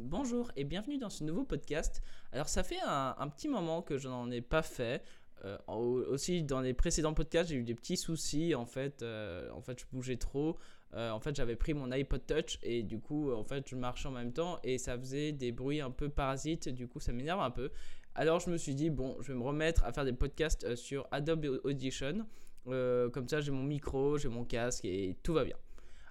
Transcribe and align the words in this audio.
Bonjour 0.00 0.52
et 0.54 0.62
bienvenue 0.62 0.96
dans 0.96 1.10
ce 1.10 1.24
nouveau 1.24 1.42
podcast. 1.42 2.02
Alors 2.30 2.48
ça 2.48 2.62
fait 2.62 2.78
un, 2.86 3.28
petit 3.30 3.48
moment 3.48 3.82
que 3.82 3.98
je 3.98 4.06
n'en 4.06 4.30
ai 4.30 4.40
pas 4.40 4.62
fait. 4.62 5.02
Euh, 5.44 5.58
aussi 5.66 6.44
dans 6.44 6.60
les 6.60 6.72
précédents 6.72 7.14
podcasts 7.14 7.50
j'ai 7.50 7.56
eu 7.56 7.64
des 7.64 7.74
petits 7.74 7.96
soucis 7.96 8.54
en 8.54 8.64
fait. 8.64 9.02
Euh, 9.02 9.50
en 9.50 9.60
fait 9.60 9.80
je 9.80 9.86
bougeais 9.90 10.16
trop. 10.16 10.56
Euh, 10.94 11.10
en 11.10 11.18
fait 11.18 11.34
j'avais 11.34 11.56
pris 11.56 11.74
mon 11.74 11.90
iPod 11.90 12.24
Touch 12.24 12.60
et 12.62 12.84
du 12.84 13.00
coup 13.00 13.32
en 13.32 13.42
fait 13.42 13.68
je 13.68 13.74
marchais 13.74 14.06
en 14.06 14.12
même 14.12 14.32
temps 14.32 14.60
et 14.62 14.78
ça 14.78 14.96
faisait 14.96 15.32
des 15.32 15.50
bruits 15.50 15.80
un 15.80 15.90
peu 15.90 16.08
parasites. 16.08 16.68
Du 16.68 16.86
coup 16.86 17.00
ça 17.00 17.12
m'énerve 17.12 17.40
un 17.40 17.50
peu. 17.50 17.72
Alors 18.14 18.38
je 18.38 18.50
me 18.50 18.56
suis 18.56 18.76
dit 18.76 18.90
bon 18.90 19.16
je 19.20 19.32
vais 19.32 19.38
me 19.38 19.44
remettre 19.44 19.82
à 19.82 19.92
faire 19.92 20.04
des 20.04 20.12
podcasts 20.12 20.76
sur 20.76 21.08
Adobe 21.10 21.60
Audition. 21.64 22.24
comme 22.66 23.28
ça 23.28 23.40
j'ai 23.40 23.50
mon 23.50 23.64
micro, 23.64 24.16
j'ai 24.16 24.28
mon 24.28 24.44
casque 24.44 24.84
et 24.84 25.16
tout 25.24 25.34
va 25.34 25.44
bien. 25.44 25.56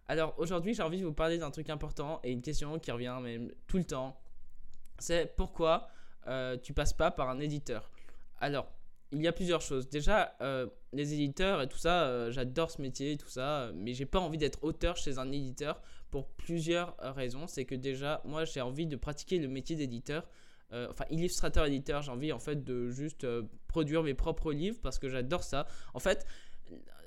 Alors 0.09 0.33
aujourd'hui, 0.37 0.73
j'ai 0.73 0.83
envie 0.83 1.01
de 1.01 1.05
vous 1.05 1.13
parler 1.13 1.37
d'un 1.37 1.51
truc 1.51 1.69
important 1.69 2.21
et 2.23 2.31
une 2.31 2.41
question 2.41 2.79
qui 2.79 2.91
revient 2.91 3.17
même 3.21 3.51
tout 3.67 3.77
le 3.77 3.83
temps. 3.83 4.17
C'est 4.99 5.35
pourquoi 5.35 5.89
euh, 6.27 6.57
tu 6.57 6.73
passes 6.73 6.93
pas 6.93 7.11
par 7.11 7.29
un 7.29 7.39
éditeur? 7.39 7.91
Alors, 8.39 8.67
il 9.11 9.21
y 9.21 9.27
a 9.27 9.33
plusieurs 9.33 9.61
choses. 9.61 9.89
Déjà, 9.89 10.35
euh, 10.41 10.67
les 10.93 11.13
éditeurs 11.13 11.61
et 11.61 11.67
tout 11.67 11.77
ça, 11.77 12.03
euh, 12.03 12.31
j'adore 12.31 12.71
ce 12.71 12.81
métier 12.81 13.13
et 13.13 13.17
tout 13.17 13.27
ça, 13.27 13.71
mais 13.75 13.93
j'ai 13.93 14.05
pas 14.05 14.19
envie 14.19 14.37
d'être 14.37 14.63
auteur 14.63 14.95
chez 14.95 15.17
un 15.17 15.29
éditeur 15.31 15.81
pour 16.09 16.27
plusieurs 16.29 16.95
raisons. 17.15 17.45
C'est 17.47 17.65
que 17.65 17.75
déjà, 17.75 18.21
moi, 18.23 18.45
j'ai 18.45 18.61
envie 18.61 18.87
de 18.87 18.95
pratiquer 18.95 19.39
le 19.39 19.49
métier 19.49 19.75
d'éditeur. 19.75 20.25
enfin, 20.71 21.05
illustrateur-éditeur, 21.09 22.01
j'ai 22.01 22.11
envie 22.11 22.31
en 22.31 22.39
fait 22.39 22.63
de 22.63 22.89
juste 22.89 23.27
produire 23.67 24.03
mes 24.03 24.13
propres 24.13 24.53
livres 24.53 24.79
parce 24.81 24.99
que 24.99 25.09
j'adore 25.09 25.43
ça. 25.43 25.67
En 25.93 25.99
fait, 25.99 26.25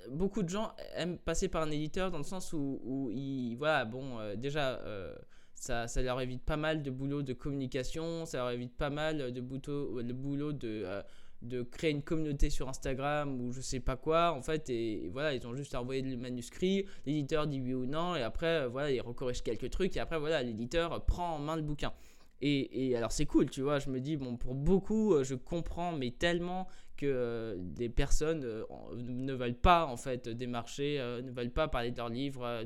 beaucoup 0.08 0.42
de 0.42 0.48
gens 0.48 0.72
aiment 0.94 1.18
passer 1.18 1.48
par 1.48 1.62
un 1.62 1.70
éditeur 1.70 2.10
dans 2.10 2.18
le 2.18 2.24
sens 2.24 2.52
où, 2.52 3.10
ils, 3.12 3.54
voilà, 3.56 3.84
bon, 3.84 4.18
euh, 4.18 4.36
déjà, 4.36 4.78
euh, 4.80 5.14
ça, 5.54 5.88
ça, 5.88 6.02
leur 6.02 6.20
évite 6.20 6.42
pas 6.42 6.56
mal 6.56 6.82
de 6.82 6.90
boulot 6.90 7.22
de 7.22 7.32
communication, 7.32 8.24
ça 8.26 8.38
leur 8.38 8.50
évite 8.50 8.76
pas 8.76 8.90
mal 8.90 9.32
de, 9.32 9.40
boulot, 9.40 10.02
de 10.02 10.12
boulot 10.12 10.52
de, 10.52 10.82
euh, 10.84 11.02
de 11.42 11.62
créer 11.62 11.90
une 11.90 12.02
communauté 12.02 12.50
sur 12.50 12.68
Instagram 12.68 13.40
ou 13.40 13.52
je 13.52 13.60
sais 13.60 13.80
pas 13.80 13.96
quoi, 13.96 14.32
en 14.32 14.42
fait, 14.42 14.70
et, 14.70 15.08
voilà, 15.12 15.34
ils 15.34 15.46
ont 15.46 15.54
juste 15.54 15.74
à 15.74 15.80
envoyer 15.80 16.02
le 16.02 16.16
manuscrit, 16.16 16.86
l'éditeur 17.06 17.46
dit 17.46 17.60
oui 17.60 17.74
ou 17.74 17.86
non, 17.86 18.16
et 18.16 18.22
après, 18.22 18.68
voilà, 18.68 18.90
il 18.90 19.00
recorrige 19.00 19.42
quelques 19.42 19.70
trucs, 19.70 19.96
et 19.96 20.00
après, 20.00 20.18
voilà, 20.18 20.42
l'éditeur 20.42 21.04
prend 21.04 21.36
en 21.36 21.38
main 21.38 21.56
le 21.56 21.62
bouquin. 21.62 21.92
Et, 22.42 22.96
alors 22.96 23.12
c'est 23.12 23.26
cool, 23.26 23.50
tu 23.50 23.60
vois, 23.60 23.78
je 23.78 23.90
me 23.90 24.00
dis, 24.00 24.16
bon, 24.16 24.36
pour 24.36 24.54
beaucoup, 24.54 25.12
euh, 25.14 25.22
je 25.24 25.34
comprends, 25.34 25.92
mais 25.92 26.10
tellement 26.10 26.68
que 26.96 27.04
euh, 27.06 27.56
des 27.58 27.90
personnes 27.90 28.44
euh, 28.44 28.64
ne 28.94 29.34
veulent 29.34 29.58
pas, 29.58 29.84
en 29.86 29.98
fait, 29.98 30.26
démarcher, 30.28 30.98
ne 31.22 31.30
veulent 31.30 31.50
pas 31.50 31.68
parler 31.68 31.90
de 31.90 31.98
leurs 31.98 32.08
livres. 32.08 32.64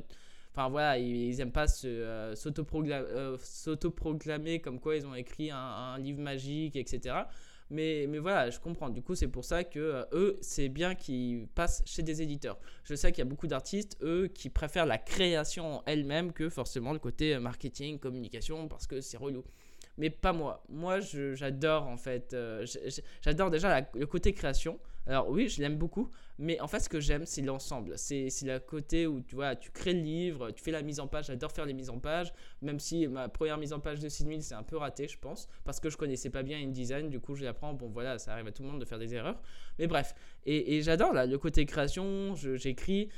Enfin 0.52 0.69
voilà, 0.69 0.98
ils, 0.98 1.36
n'aiment 1.36 1.50
pas 1.50 1.67
s'autoproclamer 1.67 4.61
comme 4.61 4.78
quoi 4.78 4.95
ils 4.97 5.06
ont 5.06 5.14
écrit 5.14 5.50
un, 5.50 5.98
livre 5.98 6.20
magique, 6.20 6.77
etc. 6.77 7.22
Mais, 7.70 8.06
mais, 8.08 8.19
voilà, 8.19 8.50
je 8.50 8.61
comprends. 8.61 8.91
Du 8.91 9.02
coup, 9.02 9.17
c'est 9.17 9.27
pour 9.27 9.45
ça 9.45 9.64
que 9.64 10.06
eux, 10.12 10.39
c'est 10.42 10.69
bien 10.69 10.95
qu'ils 10.95 11.48
passent 11.48 11.83
chez 11.86 12.02
des 12.02 12.22
éditeurs. 12.22 12.61
Je 12.84 12.95
sais 12.95 13.11
qu'il 13.11 13.19
y 13.19 13.27
a 13.27 13.28
beaucoup 13.28 13.48
d'artistes, 13.48 13.98
eux, 14.02 14.28
qui 14.33 14.50
préfèrent 14.50 14.86
la 14.86 14.98
création 14.98 15.83
elle-même 15.86 16.33
que 16.33 16.48
forcément 16.48 16.92
le 16.92 17.00
côté 17.00 17.36
marketing, 17.39 17.98
communication, 17.98 18.69
parce 18.69 18.86
que 18.86 19.00
c'est 19.00 19.17
relou 19.17 19.42
mais 19.98 20.10
pas 20.10 20.32
moi. 20.32 20.62
Moi, 20.68 21.00
j'adore 21.00 21.86
en 21.86 21.96
fait. 21.96 22.34
Euh, 22.34 22.66
j'adore 23.22 23.50
déjà 23.50 23.86
le 23.94 24.06
côté 24.06 24.32
création. 24.32 24.78
Alors 25.06 25.28
oui, 25.28 25.48
je 25.48 25.60
l'aime 25.60 25.76
beaucoup, 25.76 26.10
mais 26.38 26.58
en 26.60 26.66
fait, 26.66 26.80
ce 26.80 26.88
que 26.88 26.98
j'aime, 26.98 27.26
c'est 27.26 27.42
l'ensemble. 27.42 27.98
C'est 27.98 28.30
le 28.42 28.58
côté 28.58 29.06
où 29.06 29.20
tu 29.20 29.34
vois, 29.34 29.54
tu 29.54 29.70
crées 29.70 29.92
le 29.92 30.00
livre, 30.00 30.50
tu 30.50 30.64
fais 30.64 30.70
la 30.70 30.80
mise 30.80 30.98
en 30.98 31.06
page. 31.06 31.26
J'adore 31.26 31.52
faire 31.52 31.66
les 31.66 31.74
mises 31.74 31.90
en 31.90 31.98
page, 31.98 32.32
même 32.62 32.80
si 32.80 33.06
ma 33.06 33.28
première 33.28 33.58
mise 33.58 33.74
en 33.74 33.80
page 33.80 34.00
de 34.00 34.08
6000 34.08 34.42
c'est 34.42 34.54
un 34.54 34.62
peu 34.62 34.78
raté, 34.78 35.06
je 35.06 35.18
pense, 35.18 35.48
parce 35.64 35.78
que 35.78 35.90
je 35.90 35.98
connaissais 35.98 36.30
pas 36.30 36.42
bien 36.42 36.58
InDesign. 36.58 37.10
Du 37.10 37.20
coup, 37.20 37.34
je 37.34 37.44
l'apprends. 37.44 37.74
Bon, 37.74 37.88
voilà, 37.88 38.18
ça 38.18 38.32
arrive 38.32 38.46
à 38.46 38.52
tout 38.52 38.62
le 38.62 38.70
monde 38.70 38.80
de 38.80 38.86
faire 38.86 38.98
des 38.98 39.14
erreurs. 39.14 39.40
Mais 39.78 39.86
bref, 39.86 40.14
et, 40.46 40.76
et 40.76 40.82
j'adore 40.82 41.12
là 41.12 41.26
le 41.26 41.36
côté 41.36 41.66
création. 41.66 42.34
J'écris 42.34 43.10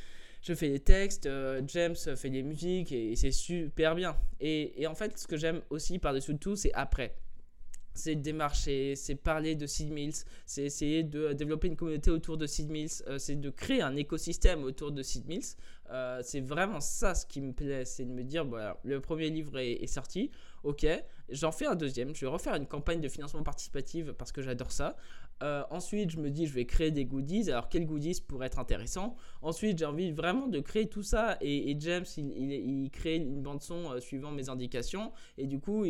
je 0.47 0.55
fais 0.55 0.69
des 0.69 0.79
textes, 0.79 1.27
euh, 1.27 1.61
James 1.67 1.97
fait 1.97 2.31
des 2.31 2.45
musiques 2.45 2.93
et, 2.93 3.17
c'est 3.17 3.33
super 3.33 3.97
bien. 3.97 4.17
Et, 4.41 4.87
en 4.87 4.95
fait, 4.95 5.19
ce 5.19 5.27
que 5.27 5.37
j'aime 5.37 5.61
aussi 5.71 5.99
par-dessus 5.99 6.37
tout, 6.39 6.55
c'est 6.55 6.73
après. 6.73 7.17
C'est 7.95 8.15
démarcher, 8.15 8.95
c'est 8.95 9.17
parler 9.17 9.57
de 9.57 9.67
Seed 9.67 9.91
Mills, 9.91 10.15
c'est 10.45 10.65
essayer 10.65 11.03
de 11.03 11.33
développer 11.33 11.67
une 11.67 11.77
communauté 11.77 12.11
autour 12.11 12.37
de 12.37 12.47
Seed 12.47 12.71
Mills, 12.71 12.91
euh, 13.09 13.19
c'est 13.19 13.37
de 13.37 13.51
créer 13.51 13.81
un 13.81 13.97
écosystème 13.97 14.63
autour 14.65 14.93
de 14.93 15.03
Seed 15.03 15.27
Mills. 15.27 15.57
Euh, 15.91 16.21
c'est 16.23 16.43
vraiment 16.43 16.81
ça 16.81 17.15
ce 17.15 17.27
qui 17.27 17.41
me 17.41 17.53
plaît, 17.53 17.85
c'est 17.85 18.05
de 18.05 18.13
me 18.13 18.23
dire, 18.23 18.45
voilà, 18.45 18.79
le 18.85 19.01
premier 19.01 19.31
livre 19.31 19.59
est, 19.59 19.87
sorti, 19.87 20.31
ok, 20.63 20.87
j'en 21.31 21.53
fais 21.53 21.67
un 21.67 21.75
deuxième, 21.75 22.15
je 22.15 22.21
vais 22.23 22.31
refaire 22.31 22.55
une 22.55 22.67
campagne 22.67 23.01
de 23.01 23.09
financement 23.09 23.43
participatif 23.43 24.13
parce 24.13 24.33
que 24.33 24.43
j'adore 24.43 24.73
ça. 24.73 24.97
Euh, 25.43 25.63
ensuite, 25.71 26.11
je 26.11 26.19
me 26.19 26.31
dis, 26.31 26.47
je 26.47 26.55
vais 26.55 26.65
créer 26.65 26.91
des 26.91 27.05
goodies. 27.05 27.51
Alors, 27.51 27.69
quels 27.69 27.85
goodies 27.85 28.23
pourraient 28.27 28.47
être 28.47 28.59
intéressants 28.59 29.17
Ensuite, 29.43 29.79
j'ai 29.79 29.85
envie 29.85 30.11
vraiment 30.11 30.47
de 30.47 30.61
créer 30.61 30.89
tout 30.89 31.03
ça. 31.03 31.37
Et, 31.43 31.77
James, 31.79 32.07
il, 32.17 32.53
il, 32.53 32.91
crée 32.91 33.17
une 33.17 33.43
bande-son 33.43 33.93
euh, 33.93 34.01
suivant 34.01 34.31
mes 34.31 34.49
indications. 34.49 35.13
Et 35.37 35.47
du 35.47 35.61
coup, 35.61 35.85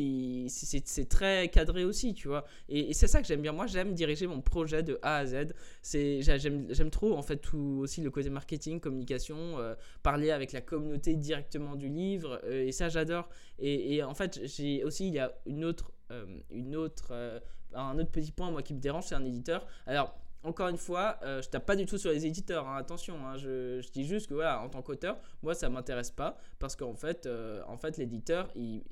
c'est 0.48 1.08
très 1.08 1.48
cadré 1.48 1.84
aussi, 1.84 2.14
tu 2.14 2.26
vois. 2.26 2.44
Et, 2.68 2.92
c'est 2.92 3.06
ça 3.06 3.20
que 3.20 3.26
j'aime 3.28 3.42
bien. 3.42 3.52
Moi, 3.52 3.66
j'aime 3.66 3.94
diriger 3.94 4.26
mon 4.26 4.40
projet 4.40 4.82
de 4.82 4.98
A 5.02 5.18
à 5.18 5.26
Z. 5.26 5.54
J'aime 5.84 6.90
trop, 6.90 7.16
en 7.16 7.22
fait, 7.22 7.36
tout 7.36 7.78
aussi 7.82 8.00
le 8.00 8.10
côté 8.10 8.30
marketing, 8.30 8.80
communication, 8.80 9.58
parler 10.02 10.32
avec 10.32 10.52
la 10.52 10.60
communauté 10.60 11.14
directement 11.14 11.76
du 11.76 11.88
livre. 11.88 12.40
Euh, 12.44 12.66
et 12.66 12.72
ça, 12.72 12.88
j'adore. 12.88 13.28
Et, 13.58 14.02
en 14.02 14.14
fait, 14.14 14.40
j'ai 14.44 14.84
aussi, 14.84 15.08
il 15.08 15.14
y 15.14 15.18
a 15.18 15.25
une 15.46 15.64
autre, 15.64 15.92
euh, 16.10 16.38
une 16.50 16.76
autre, 16.76 17.08
euh, 17.10 17.40
un 17.74 17.98
autre 17.98 18.10
petit 18.10 18.32
point, 18.32 18.50
moi, 18.50 18.62
qui 18.62 18.74
me 18.74 18.80
dérange, 18.80 19.04
c'est 19.04 19.14
un 19.14 19.24
éditeur. 19.24 19.66
Alors, 19.86 20.14
encore 20.42 20.68
une 20.68 20.76
fois, 20.76 21.18
je 21.24 21.48
tape 21.48 21.66
pas 21.66 21.74
du 21.74 21.86
tout 21.86 21.98
sur 21.98 22.12
les 22.12 22.24
éditeurs, 22.24 22.68
hein, 22.68 22.76
attention, 22.76 23.26
hein, 23.26 23.36
je, 23.36 23.80
je, 23.80 23.90
dis 23.90 24.04
juste 24.04 24.28
que 24.28 24.34
voilà, 24.34 24.60
en 24.60 24.68
tant 24.68 24.80
qu'auteur, 24.80 25.18
moi 25.42 25.56
ça 25.56 25.68
m'intéresse 25.68 26.12
pas 26.12 26.38
parce 26.60 26.76
qu'en 26.76 26.94
fait, 26.94 27.28
en 27.66 27.76
fait 27.76 27.96
l'éditeur, 27.96 28.48
il, 28.54 28.84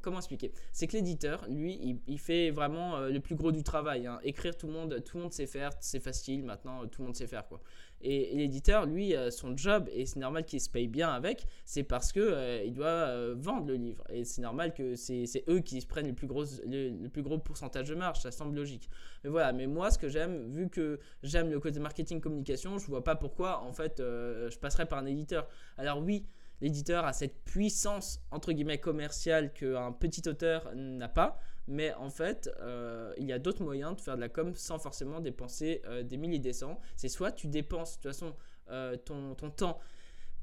comment 0.00 0.18
expliquer? 0.18 0.52
C'est 0.72 0.86
que 0.86 0.96
l'éditeur, 0.96 1.46
lui, 1.48 2.00
il, 2.06 2.18
fait 2.18 2.50
vraiment 2.50 3.00
le 3.00 3.18
plus 3.20 3.34
gros 3.34 3.52
du 3.52 3.62
travail. 3.62 4.06
Hein. 4.06 4.18
Écrire, 4.22 4.56
tout 4.56 4.66
le 4.66 4.72
monde, 4.72 5.02
tout 5.04 5.16
le 5.16 5.24
monde 5.24 5.32
sait 5.32 5.46
faire, 5.46 5.70
c'est 5.80 6.00
facile. 6.00 6.44
Maintenant, 6.44 6.86
tout 6.86 7.02
le 7.02 7.06
monde 7.06 7.16
sait 7.16 7.26
faire 7.26 7.46
quoi. 7.46 7.60
Et, 8.02 8.36
l'éditeur, 8.36 8.86
lui, 8.86 9.16
euh, 9.16 9.30
son 9.30 9.56
job, 9.56 9.88
et 9.90 10.04
c'est 10.06 10.20
normal 10.20 10.44
qu'il 10.44 10.60
se 10.60 10.68
paye 10.68 10.86
bien 10.86 11.08
avec, 11.08 11.46
c'est 11.64 11.82
parce 11.82 12.12
que 12.12 12.20
euh, 12.20 12.62
il 12.64 12.74
doit 12.74 12.86
euh, 12.86 13.34
vendre 13.38 13.66
le 13.66 13.74
livre. 13.74 14.04
Et 14.10 14.24
c'est 14.24 14.42
normal 14.42 14.74
que 14.74 14.96
c'est 14.96 15.44
eux 15.48 15.60
qui 15.60 15.80
se 15.80 15.86
prennent 15.86 16.08
le 16.08 16.14
plus, 16.14 16.26
gros, 16.26 16.44
le, 16.66 17.08
plus 17.08 17.22
gros 17.22 17.38
pourcentage 17.38 17.88
de 17.88 17.94
marge, 17.94 18.20
ça 18.20 18.30
semble 18.30 18.54
logique. 18.54 18.88
Mais 19.24 19.30
voilà, 19.30 19.52
mais 19.52 19.66
moi, 19.66 19.90
ce 19.90 19.98
que 19.98 20.08
j'aime, 20.08 20.52
vu 20.54 20.68
que 20.68 21.00
j'aime 21.22 21.50
le 21.50 21.58
côté 21.58 21.80
marketing 21.80 22.20
communication, 22.20 22.78
je 22.78 22.86
vois 22.86 23.02
pas 23.02 23.16
pourquoi, 23.16 23.62
en 23.62 23.72
fait, 23.72 23.94
je 23.98 24.58
passerais 24.58 24.86
par 24.86 24.98
un 24.98 25.06
éditeur. 25.06 25.48
Alors 25.78 26.00
oui, 26.00 26.26
l'éditeur 26.60 27.04
a 27.04 27.12
cette 27.12 27.44
puissance, 27.44 28.20
entre 28.30 28.52
guillemets, 28.52 28.78
commerciale 28.78 29.52
qu'un 29.52 29.92
petit 29.92 30.28
auteur 30.28 30.70
n'a 30.74 31.08
pas. 31.08 31.38
Mais 31.68 31.92
en 31.94 32.10
fait, 32.10 32.48
euh, 32.60 33.12
il 33.18 33.26
y 33.26 33.32
a 33.32 33.38
d'autres 33.38 33.62
moyens 33.62 33.96
de 33.96 34.00
faire 34.00 34.16
de 34.16 34.20
la 34.20 34.28
com 34.28 34.54
sans 34.54 34.78
forcément 34.78 35.20
dépenser 35.20 35.82
euh, 35.86 36.02
des 36.02 36.16
milliers 36.16 36.38
des 36.38 36.52
cents. 36.52 36.80
C'est 36.94 37.08
soit 37.08 37.32
tu 37.32 37.48
dépenses 37.48 37.98
de 37.98 38.02
toute 38.02 38.12
façon 38.12 38.34
euh, 38.70 38.96
ton, 38.96 39.34
ton, 39.34 39.50
temps 39.50 39.80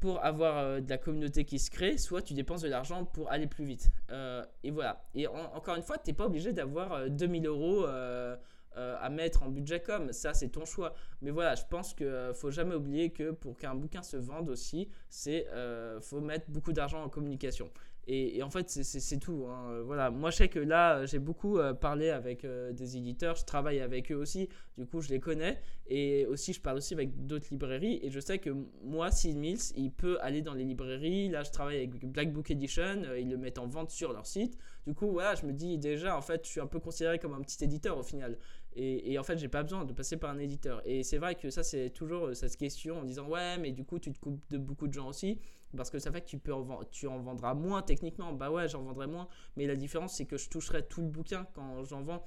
pour 0.01 0.23
avoir 0.23 0.81
de 0.81 0.89
la 0.89 0.97
communauté 0.97 1.45
qui 1.45 1.59
se 1.59 1.71
crée, 1.71 1.97
soit 1.97 2.21
tu 2.21 2.33
dépenses 2.33 2.61
de 2.61 2.67
l'argent 2.67 3.05
pour 3.05 3.31
aller 3.31 3.47
plus 3.47 3.63
vite. 3.63 3.89
et 4.63 4.69
voilà. 4.69 5.05
Et 5.15 5.27
encore 5.27 5.77
une 5.77 5.81
fois, 5.81 5.97
tu 5.97 6.09
n'es 6.09 6.13
pas 6.13 6.25
obligé 6.25 6.51
d'avoir 6.51 7.09
2000 7.09 7.47
euros 7.47 7.85
à 8.75 9.09
mettre 9.09 9.43
en 9.43 9.49
budget 9.49 9.81
com. 9.81 10.11
Ça, 10.11 10.33
c'est 10.33 10.49
ton 10.49 10.65
choix. 10.65 10.93
Mais 11.21 11.31
voilà, 11.31 11.55
je 11.55 11.63
pense 11.69 11.93
qu'il 11.93 12.07
ne 12.07 12.33
faut 12.33 12.51
jamais 12.51 12.75
oublier 12.75 13.11
que 13.11 13.31
pour 13.31 13.57
qu'un 13.57 13.75
bouquin 13.75 14.01
se 14.01 14.17
vende 14.17 14.49
aussi, 14.49 14.89
c'est 15.09 15.47
faut 16.01 16.21
mettre 16.21 16.49
beaucoup 16.49 16.73
d'argent 16.73 17.03
en 17.03 17.09
communication. 17.09 17.69
Et, 18.05 18.43
en 18.43 18.49
fait, 18.49 18.69
c'est 18.69 19.17
tout. 19.17 19.45
Hein. 19.47 19.69
Euh, 19.71 19.83
voilà. 19.83 20.11
Moi, 20.11 20.29
je 20.29 20.37
sais 20.37 20.49
que 20.49 20.59
là, 20.59 21.05
j'ai 21.05 21.19
beaucoup 21.19 21.57
euh, 21.57 21.73
parlé 21.73 22.09
avec 22.09 22.43
euh, 22.43 22.73
des 22.73 22.97
éditeurs. 22.97 23.37
Je 23.37 23.45
travaille 23.45 23.79
avec 23.79 24.11
eux 24.11 24.15
aussi. 24.15 24.49
Du 24.77 24.85
coup, 24.85 24.99
je 24.99 25.09
les 25.09 25.21
connais. 25.21 25.61
Et 25.87 26.25
aussi, 26.25 26.51
je 26.51 26.59
parle 26.59 26.77
aussi 26.77 26.93
avec 26.93 27.25
d'autres 27.25 27.47
librairies. 27.51 27.99
Et 28.03 28.09
je 28.09 28.19
sais 28.19 28.39
que 28.39 28.49
moi, 28.83 29.09
Seed 29.09 29.37
Mills, 29.37 29.71
il 29.77 29.91
peut 29.91 30.17
aller 30.21 30.41
dans 30.41 30.53
les 30.53 30.65
librairies. 30.65 31.29
Là, 31.29 31.43
je 31.43 31.51
travaille 31.51 31.77
avec 31.77 32.05
Black 32.05 32.33
Book 32.33 32.51
Edition. 32.51 33.03
ils 33.17 33.29
le 33.29 33.37
mettent 33.37 33.59
en 33.59 33.67
vente 33.67 33.89
sur 33.89 34.11
leur 34.11 34.25
site. 34.25 34.57
Du 34.85 34.93
coup, 34.93 35.09
voilà, 35.09 35.35
je 35.35 35.45
me 35.45 35.53
dis 35.53 35.77
déjà, 35.77 36.17
en 36.17 36.21
fait, 36.21 36.45
je 36.45 36.51
suis 36.51 36.59
un 36.59 36.67
peu 36.67 36.79
considéré 36.79 37.19
comme 37.19 37.33
un 37.33 37.41
petit 37.41 37.63
éditeur 37.63 37.97
au 37.97 38.03
final. 38.03 38.37
Et, 38.75 39.17
en 39.19 39.23
fait, 39.23 39.37
j'ai 39.37 39.47
pas 39.47 39.63
besoin 39.63 39.85
de 39.85 39.93
passer 39.93 40.17
par 40.17 40.31
un 40.31 40.39
éditeur. 40.39 40.81
Et 40.85 41.03
c'est 41.03 41.17
vrai 41.17 41.35
que 41.35 41.49
ça, 41.49 41.63
c'est 41.63 41.89
toujours 41.91 42.35
cette 42.35 42.57
question 42.57 42.99
en 42.99 43.03
disant, 43.03 43.27
ouais, 43.27 43.57
mais 43.57 43.71
du 43.71 43.83
coup, 43.83 43.99
tu 43.99 44.11
te 44.11 44.19
coupes 44.19 44.41
de 44.49 44.57
beaucoup 44.57 44.87
de 44.87 44.93
gens 44.93 45.07
aussi 45.07 45.39
parce 45.75 45.89
que 45.89 45.99
ça 45.99 46.11
fait 46.11 46.21
que 46.21 46.27
tu, 46.27 46.37
peux 46.37 46.53
en, 46.53 46.83
tu 46.91 47.07
en 47.07 47.19
vendras 47.19 47.53
moins 47.53 47.81
techniquement. 47.81 48.33
Bah 48.33 48.51
ouais, 48.51 48.67
j'en 48.67 48.83
vendrai 48.83 49.07
moins, 49.07 49.27
mais 49.55 49.65
la 49.65 49.75
différence 49.75 50.13
c'est 50.13 50.25
que 50.25 50.37
je 50.37 50.49
toucherai 50.49 50.85
tout 50.87 51.01
le 51.01 51.07
bouquin 51.07 51.47
quand 51.53 51.83
j'en 51.85 52.03
vends. 52.03 52.25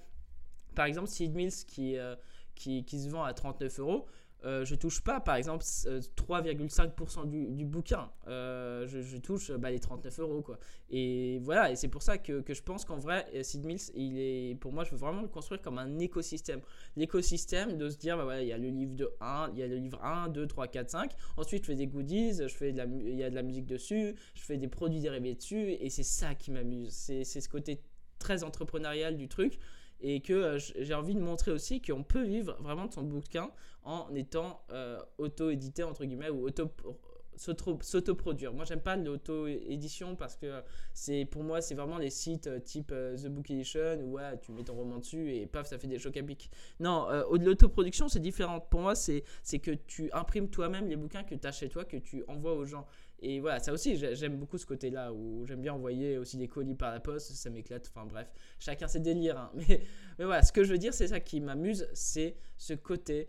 Par 0.75 0.87
exemple, 0.87 1.09
Seed 1.09 1.35
Mills 1.35 1.65
qui, 1.67 1.97
euh, 1.97 2.17
qui, 2.55 2.85
se 2.85 3.09
vend 3.09 3.23
à 3.23 3.33
39 3.33 3.79
euros, 3.81 4.07
euh, 4.45 4.65
je 4.65 4.75
touche 4.75 5.01
pas, 5.01 5.19
par 5.19 5.37
exemple, 5.37 5.65
3,5% 5.65 7.21
euh, 7.21 7.25
du, 7.51 7.65
bouquin. 7.65 8.11
Euh, 8.29 8.87
je, 8.87 9.17
touche 9.17 9.51
bah, 9.51 9.71
les 9.71 9.81
39 9.81 10.21
euros, 10.21 10.43
quoi. 10.43 10.59
Et 10.91 11.41
voilà, 11.43 11.73
et 11.73 11.77
c'est 11.77 11.89
pour 11.89 12.03
ça 12.03 12.19
que, 12.19 12.43
que 12.43 12.55
je 12.55 12.63
pense 12.63 12.85
qu'en 12.85 12.99
vrai, 12.99 13.27
Sid 13.43 13.65
Mills, 13.65 13.91
il 13.95 14.19
est, 14.19 14.55
pour 14.57 14.73
moi, 14.73 14.85
je 14.85 14.91
veux 14.91 14.99
vraiment 14.99 15.23
le 15.23 15.29
construire 15.29 15.61
comme 15.63 15.79
un 15.79 15.99
écosystème. 15.99 16.61
L'écosystème 16.97 17.77
de 17.77 17.89
se 17.89 17.97
dire, 17.97 18.17
bah, 18.17 18.25
voilà, 18.25 18.43
il 18.43 18.49
y 18.49 18.53
a 18.53 18.59
le 18.59 18.69
livre 18.69 18.95
de 18.95 19.11
1, 19.21 19.51
il 19.55 19.59
y 19.59 19.63
a 19.63 19.67
le 19.67 19.77
livre 19.77 20.03
1, 20.05 20.29
2, 20.29 20.47
3, 20.47 20.69
4, 20.69 20.91
5. 20.91 21.13
Ensuite, 21.37 21.65
je 21.65 21.69
fais 21.69 21.77
des 21.77 21.87
goodies, 21.87 22.37
je 22.37 22.55
fais 22.55 22.73
de 22.73 22.77
la, 22.77 22.85
il 22.85 23.17
y 23.17 23.25
a 23.25 23.31
de 23.31 23.35
la 23.35 23.43
musique 23.43 23.67
dessus, 23.67 24.15
je 24.35 24.43
fais 24.43 24.59
des 24.59 24.69
produits 24.69 25.01
dérivés 25.01 25.35
dessus, 25.35 25.73
et 25.73 25.91
c'est 25.91 26.03
ça 26.03 26.35
qui 26.35 26.51
m'amuse. 26.51 26.93
C'est 26.93 27.25
ce 27.25 27.49
côté 27.49 27.81
très 28.19 28.45
entrepreneurial 28.45 29.17
du 29.17 29.29
truc 29.29 29.59
et 30.01 30.21
que 30.21 30.33
euh, 30.33 30.59
j'ai 30.59 30.95
envie 30.95 31.15
de 31.15 31.21
montrer 31.21 31.53
aussi 31.53 31.81
qu'on 31.81 32.03
peut 32.03 32.25
vivre 32.25 32.57
vraiment 32.61 32.87
de 32.87 32.93
son 32.93 33.03
bouquin 33.03 33.51
en 33.85 34.13
étant 34.15 34.63
euh, 34.73 35.01
auto-édité 35.19 35.83
entre 35.83 36.05
guillemets 36.05 36.31
ou 36.31 36.47
auto 36.47 36.71
s'autoproduire. 37.37 38.53
Moi, 38.53 38.65
j'aime 38.65 38.81
pas 38.81 38.97
l'auto-édition 38.97 40.17
parce 40.17 40.37
que 40.37 40.63
c'est 40.93 41.25
pour 41.25 41.43
moi, 41.43 41.61
c'est 41.61 41.75
vraiment 41.75 41.99
les 41.99 42.11
sites 42.11 42.47
euh, 42.47 42.59
type 42.59 42.89
The 42.89 43.29
Book 43.29 43.51
Edition 43.51 44.01
où 44.03 44.19
tu 44.43 44.53
mets 44.53 44.65
ton 44.65 44.75
roman 44.75 44.99
dessus 44.99 45.35
et 45.35 45.47
paf, 45.47 45.67
ça 45.67 45.79
fait 45.79 45.87
des 45.87 45.99
chocs 45.99 46.17
à 46.17 46.23
pic. 46.23 46.51
Non, 46.81 47.09
euh, 47.11 47.25
l'autoproduction, 47.39 48.09
c'est 48.09 48.21
différent. 48.21 48.61
Pour 48.61 48.81
moi, 48.81 48.95
c'est 48.95 49.23
que 49.63 49.73
tu 49.73 50.11
imprimes 50.13 50.49
toi-même 50.49 50.89
les 50.89 50.97
bouquins 50.97 51.25
que 51.25 51.35
tu 51.35 51.47
as 51.47 51.53
chez 51.53 51.69
toi, 51.69 51.85
que 51.85 51.97
tu 51.97 52.25
envoies 52.29 52.55
aux 52.55 52.65
gens. 52.65 52.87
Et 53.21 53.41
voilà, 53.41 53.61
ça 53.61 53.73
aussi, 53.73 53.97
j'aime 53.97 54.37
beaucoup 54.37 54.59
ce 54.59 54.67
côté-là 54.67 55.13
où 55.13 55.47
j'aime 55.47 55.63
bien 55.63 55.73
envoyer 55.73 56.19
aussi 56.19 56.37
des 56.37 56.49
colis 56.49 56.75
par 56.75 56.93
la 56.93 57.01
poste, 57.01 57.33
ça 57.33 57.49
m'éclate. 57.49 57.91
Enfin 57.95 58.07
bref, 58.07 58.31
chacun 58.59 58.89
ses 58.89 59.01
délires. 59.01 59.39
Hein. 59.39 59.51
Mais, 59.55 59.83
mais 60.19 60.25
voilà, 60.25 60.43
ce 60.43 60.53
que 60.53 60.65
je 60.65 60.73
veux 60.73 60.79
dire, 60.79 60.93
c'est 60.93 61.09
ça 61.09 61.21
qui 61.21 61.41
m'amuse, 61.41 61.89
c'est 61.95 62.37
ce 62.59 62.75
côté 62.75 63.29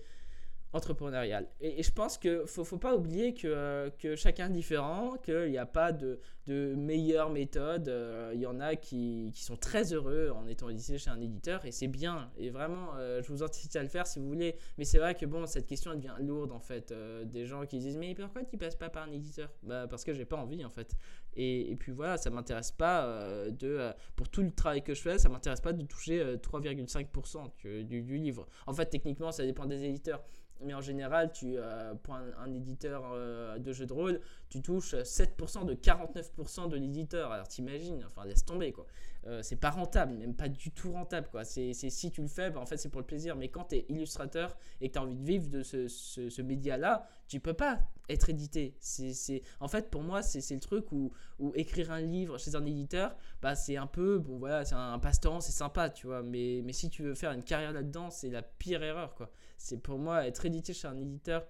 entrepreneurial. 0.74 1.48
Et, 1.62 1.82
je 1.82 1.92
pense 1.92 2.18
qu'il 2.18 2.32
ne 2.32 2.46
faut, 2.46 2.78
pas 2.78 2.96
oublier 2.96 3.34
que, 3.34 3.48
euh, 3.48 3.90
que 3.90 4.16
chacun 4.16 4.48
est 4.50 4.54
différent, 4.54 5.16
qu'il 5.24 5.50
n'y 5.50 5.58
a 5.58 5.66
pas 5.66 5.92
de, 5.92 6.20
de 6.46 6.76
meilleure 6.76 7.30
méthode. 7.30 7.88
Euh, 7.88 8.32
il 8.34 8.42
y 8.42 8.46
en 8.46 8.60
a 8.60 8.76
qui, 8.76 9.32
qui, 9.34 9.44
sont 9.44 9.56
très 9.56 9.94
heureux 9.94 10.32
en 10.36 10.48
étant 10.48 10.70
édité 10.70 10.98
chez 10.98 11.10
un 11.10 11.22
éditeur 11.22 11.66
et 11.66 11.72
c'est 11.72 11.88
bien. 11.88 12.30
Et 12.38 12.50
vraiment, 12.50 12.96
euh, 12.98 13.22
je 13.24 13.32
vous 13.32 13.44
incite 13.44 13.76
à 13.76 13.84
le 13.84 13.90
faire 13.90 14.08
si 14.08 14.20
vous 14.20 14.28
voulez. 14.28 14.56
Mais 14.78 14.86
c'est 14.86 15.00
vrai 15.00 15.16
que 15.16 15.26
bon, 15.26 15.46
cette 15.46 15.68
question 15.68 15.92
elle 15.94 16.00
devient 16.00 16.16
lourde 16.20 16.52
en 16.52 16.60
fait. 16.60 16.94
des 17.26 17.46
gens 17.46 17.66
qui 17.66 17.80
disent 17.80 17.98
Mais 17.98 18.14
pourquoi 18.14 18.44
tu 18.44 18.58
passes 18.58 18.76
pas 18.76 18.90
par 18.90 19.04
un 19.04 19.12
éditeur? 19.12 19.50
Bah, 19.64 19.88
Parce 19.88 20.04
que 20.04 20.14
j'ai 20.14 20.26
pas 20.26 20.38
envie 20.38 20.64
en 20.66 20.70
fait. 20.70 20.96
Et, 21.36 21.72
et 21.72 21.76
puis 21.76 21.92
voilà, 21.92 22.18
ça 22.18 22.30
m'intéresse 22.30 22.72
pas 22.72 23.48
de. 23.50 23.92
pour 24.16 24.28
tout 24.30 24.42
le 24.42 24.52
travail 24.52 24.84
que 24.84 24.94
je 24.94 25.02
fais, 25.02 25.18
ça 25.18 25.30
m'intéresse 25.30 25.62
pas 25.62 25.74
de 25.74 25.86
toucher 25.86 26.36
3,5% 26.38 27.86
du, 27.86 28.02
du 28.02 28.18
livre. 28.18 28.48
En 28.66 28.74
fait, 28.74 28.88
techniquement, 28.88 29.32
ça 29.32 29.44
dépend 29.44 29.66
des 29.66 29.84
éditeurs 29.84 30.24
mais 30.62 30.74
en 30.74 30.82
général, 30.82 31.32
tu, 31.32 31.56
euh, 31.58 31.94
pour 31.96 32.16
un, 32.16 32.54
éditeur 32.54 33.04
euh, 33.14 33.60
de 33.60 33.74
jeux 33.74 33.86
de 33.86 33.94
rôle, 33.94 34.22
tu 34.50 34.62
touches 34.62 34.96
7% 34.96 35.66
de 35.66 35.74
49% 35.74 36.70
de 36.70 36.78
l'éditeur. 36.78 37.32
Alors 37.32 37.48
t'imagines, 37.48 38.04
enfin 38.06 38.26
laisse 38.26 38.46
tomber 38.46 38.72
quoi. 38.72 38.86
Euh, 39.26 39.42
c'est 39.44 39.58
pas 39.58 39.72
rentable, 39.72 40.14
même 40.14 40.34
pas 40.34 40.48
du 40.48 40.72
tout 40.72 40.92
rentable 40.92 41.28
quoi. 41.30 41.44
C'est 41.44 41.74
si 41.74 42.12
tu 42.12 42.22
le 42.22 42.28
fais, 42.28 42.50
bah, 42.50 42.60
en 42.60 42.66
fait 42.66 42.78
c'est 42.78 42.90
pour 42.90 43.02
le 43.02 43.06
plaisir. 43.06 43.36
Mais 43.36 43.50
quand 43.50 43.66
tu 43.66 43.76
es 43.76 43.86
illustrateur 43.90 44.58
et 44.82 44.88
que 44.88 44.94
tu 44.94 45.00
as 45.00 45.04
envie 45.04 45.16
de 45.16 45.24
vivre 45.24 45.50
de 45.50 45.64
ce, 45.64 45.88
ce, 45.88 46.42
média-là, 46.42 47.08
tu 47.28 47.40
peux 47.40 47.54
pas 47.54 47.80
être 48.10 48.30
édité. 48.30 48.76
C'est 48.80 49.44
en 49.60 49.68
fait 49.68 49.90
pour 49.90 50.02
moi 50.02 50.22
c'est 50.22 50.54
le 50.54 50.62
truc 50.62 50.92
où, 50.92 51.12
où, 51.40 51.52
écrire 51.56 51.92
un 51.92 52.02
livre 52.02 52.38
chez 52.38 52.56
un 52.56 52.66
éditeur, 52.66 53.16
bah 53.42 53.56
c'est 53.56 53.76
un 53.78 53.88
peu 53.88 54.18
bon 54.18 54.38
voilà 54.38 54.64
c'est 54.66 54.76
un, 54.76 54.98
passe-temps, 54.98 55.42
c'est 55.42 55.52
sympa 55.52 55.90
tu 55.90 56.08
vois. 56.08 56.24
Mais 56.24 56.62
mais 56.64 56.74
si 56.74 56.90
tu 56.90 57.04
veux 57.04 57.16
faire 57.16 57.32
une 57.34 57.44
carrière 57.44 57.74
là-dedans, 57.74 58.10
c'est 58.10 58.30
la 58.30 58.42
pire 58.42 58.82
erreur 58.82 59.14
quoi. 59.14 59.30
C'est 59.58 59.82
pour 59.82 59.98
moi 60.00 60.26
être 60.26 60.46
édité 60.46 60.74
chez 60.74 60.88
un 60.88 60.98
éditeur 60.98 61.46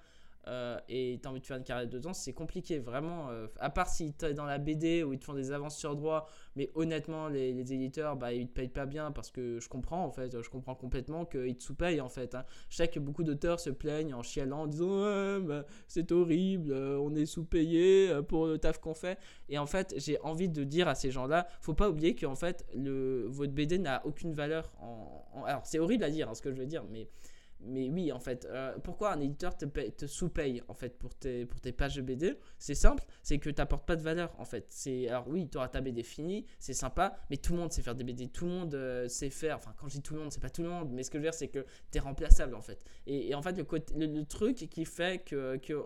euh, 0.48 0.77
et 0.88 1.19
tu 1.21 1.27
as 1.27 1.31
envie 1.31 1.42
de 1.42 1.45
faire 1.45 1.57
une 1.57 1.63
carrière 1.63 1.89
dedans, 1.89 2.13
c'est 2.13 2.33
compliqué, 2.33 2.80
vraiment. 2.80 3.30
Euh, 3.30 3.48
à 3.59 3.69
part 3.69 3.89
si 3.89 4.13
tu 4.13 4.25
es 4.25 4.33
dans 4.33 4.45
la 4.45 4.57
BD 4.57 5.04
où 5.04 5.13
ils 5.13 5.19
te 5.19 5.25
font 5.25 5.33
des 5.33 5.51
avances 5.51 5.77
sur 5.77 5.95
droit, 5.95 6.30
mais 6.56 6.71
honnêtement, 6.75 7.27
les, 7.27 7.50
éditeurs, 7.74 8.15
bah, 8.15 8.33
ils 8.33 8.48
te 8.48 8.54
payent 8.54 8.69
pas 8.69 8.86
bien 8.86 9.12
parce 9.12 9.30
que 9.30 9.59
je 9.59 9.68
comprends, 9.68 10.06
en 10.06 10.12
fait, 10.12 10.42
je 10.42 10.50
comprends 10.50 10.75
complètement 10.75 11.25
qu'ils 11.25 11.57
te 11.57 11.63
sous-payent, 11.63 12.00
en 12.00 12.07
fait. 12.07 12.36
Hein. 12.36 12.45
Je 12.69 12.77
sais 12.77 12.88
que 12.88 13.00
beaucoup 13.00 13.24
d'auteurs 13.24 13.59
se 13.59 13.69
plaignent 13.69 14.13
en 14.13 14.24
chialant, 14.24 14.62
en 14.62 14.68
disant 14.68 15.39
bah, 15.42 15.65
c'est 15.88 16.12
horrible, 16.12 16.71
euh, 16.71 16.98
on 17.00 17.13
est 17.15 17.25
sous-payé 17.25 18.21
pour 18.27 18.48
le 18.48 18.57
taf 18.57 18.80
qu'on 18.80 18.94
fait. 18.94 19.19
Et 19.50 19.57
en 19.57 19.65
fait, 19.65 19.94
j'ai 19.98 20.19
envie 20.21 20.50
de 20.50 20.63
dire 20.63 20.88
à 20.88 20.95
ces 20.95 21.12
gens-là, 21.12 21.48
faut 21.62 21.74
pas 21.74 21.89
oublier 21.89 22.15
qu'en 22.15 22.36
fait, 22.36 22.65
le, 22.74 23.25
votre 23.27 23.51
BD 23.51 23.80
n'a 23.80 24.06
aucune 24.06 24.33
valeur. 24.33 24.74
En, 24.80 25.44
Alors, 25.45 25.65
c'est 25.65 25.80
horrible 25.80 26.06
à 26.06 26.09
dire, 26.09 26.30
hein, 26.30 26.36
ce 26.36 26.42
que 26.42 26.51
je 26.51 26.56
veux 26.56 26.65
dire, 26.65 26.86
mais 26.89 27.09
mais 27.59 27.89
oui, 27.89 28.12
en 28.12 28.19
fait, 28.19 28.45
euh, 28.45 28.77
pourquoi 28.83 29.13
un 29.13 29.19
éditeur 29.19 29.57
te, 29.57 30.06
sous-paye 30.06 30.62
en 30.68 30.74
fait 30.74 30.98
pour 30.98 31.15
tes, 31.15 31.45
pour 31.45 31.59
tes 31.59 31.71
pages 31.71 31.95
de 31.95 32.01
BD 32.01 32.38
C'est 32.59 32.75
simple, 32.75 33.04
c'est 33.24 33.39
que 33.39 33.50
tu 33.50 33.56
n'apportes 33.57 33.86
pas 33.86 33.95
de 33.95 34.01
valeur 34.01 34.33
en 34.39 34.45
fait. 34.45 34.65
C'est 34.69 35.07
alors 35.07 35.27
oui, 35.27 35.50
tu 35.50 35.57
auras 35.57 35.68
ta 35.68 35.81
BD 35.81 36.04
finie, 36.04 36.45
c'est 36.59 36.74
sympa, 36.74 37.18
mais 37.30 37.38
tout 37.38 37.54
le 37.54 37.59
monde 37.59 37.71
sait 37.71 37.81
faire 37.81 37.95
des 37.95 38.04
BD, 38.04 38.27
tout 38.27 38.45
le 38.45 38.51
monde 38.51 38.75
euh, 38.75 39.07
sait 39.07 39.30
faire. 39.30 39.57
Enfin, 39.57 39.74
quand 39.77 39.88
je 39.88 39.95
dis 39.95 40.01
tout 40.01 40.13
le 40.13 40.21
monde, 40.21 40.31
c'est 40.31 40.42
pas 40.42 40.50
tout 40.50 40.63
le 40.63 40.69
monde, 40.69 40.89
mais 40.92 41.04
ce 41.04 41.09
que 41.09 41.18
je 41.18 41.24
veux 41.24 41.30
dire, 41.30 41.33
c'est 41.33 41.48
que 41.48 41.65
tu 41.92 41.98
es 41.98 42.00
remplaçable 42.00 42.56
en 42.56 42.62
fait. 42.62 42.83
Et, 43.07 43.33
en 43.33 43.42
fait, 43.42 43.57
le, 43.57 44.06
le, 44.06 44.25
truc 44.25 44.56
qui 44.69 44.86
fait 44.86 45.24
que, 45.24 45.57
que, 45.57 45.86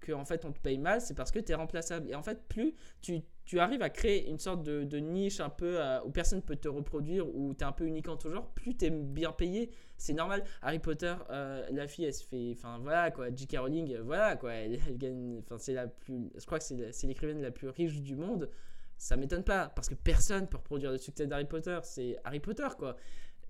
que 0.00 0.12
en 0.12 0.24
fait 0.24 0.44
on 0.44 0.52
te 0.52 0.60
paye 0.60 0.78
mal, 0.78 1.00
c'est 1.00 1.14
parce 1.14 1.30
que 1.30 1.38
tu 1.40 1.52
es 1.52 1.54
remplaçable. 1.54 2.08
Et 2.08 2.14
en 2.14 2.22
fait, 2.22 2.46
plus 2.48 2.74
tu 3.00 3.20
tu 3.48 3.60
arrives 3.60 3.80
à 3.80 3.88
créer 3.88 4.28
une 4.28 4.38
sorte 4.38 4.62
de, 4.62 4.98
niche 4.98 5.40
un 5.40 5.48
peu 5.48 5.80
euh, 5.80 6.02
où 6.04 6.10
personne 6.10 6.42
peut 6.42 6.56
te 6.56 6.68
reproduire, 6.68 7.26
où 7.34 7.54
tu 7.54 7.64
es 7.64 7.66
un 7.66 7.72
peu 7.72 7.86
unique 7.86 8.06
en 8.06 8.18
tout 8.18 8.30
genre, 8.30 8.52
plus 8.52 8.76
tu 8.76 8.84
es 8.84 8.90
bien 8.90 9.32
payé. 9.32 9.70
C'est 9.96 10.12
normal. 10.12 10.44
Harry 10.60 10.78
Potter, 10.78 11.14
euh, 11.30 11.66
la 11.72 11.88
fille, 11.88 12.04
elle 12.04 12.12
se 12.12 12.26
fait. 12.26 12.52
Enfin 12.52 12.78
voilà 12.78 13.10
quoi. 13.10 13.34
J.K. 13.34 13.56
Rowling, 13.58 14.00
voilà 14.00 14.36
quoi. 14.36 14.52
Elle, 14.54 14.78
gagne. 14.98 15.38
Enfin, 15.38 15.56
c'est 15.56 15.72
la 15.72 15.86
plus. 15.86 16.30
Je 16.36 16.44
crois 16.44 16.58
que 16.58 16.64
c'est 16.66 17.06
l'écrivaine 17.06 17.40
la 17.40 17.50
plus 17.50 17.70
riche 17.70 18.02
du 18.02 18.16
monde. 18.16 18.50
Ça 18.98 19.16
m'étonne 19.16 19.44
pas, 19.44 19.68
parce 19.74 19.88
que 19.88 19.94
personne 19.94 20.46
peut 20.46 20.58
reproduire 20.58 20.90
le 20.90 20.98
succès 20.98 21.26
d'Harry 21.26 21.46
Potter. 21.46 21.78
C'est 21.84 22.18
Harry 22.24 22.40
Potter 22.40 22.68
quoi. 22.76 22.96